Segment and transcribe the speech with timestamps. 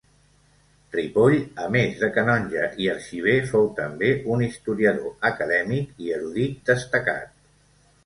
[0.95, 7.35] Ripoll, a més de canonge i arxiver, fou també un historiador, acadèmic i erudit destacat.